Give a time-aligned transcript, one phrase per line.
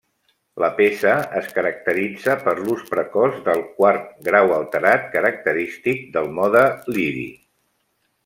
[0.61, 6.65] La peça es caracteritza per l'ús precoç del quart grau alterat característic del mode
[6.97, 7.29] lidi.